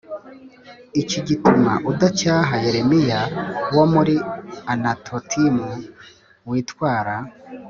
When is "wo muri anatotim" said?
3.75-5.55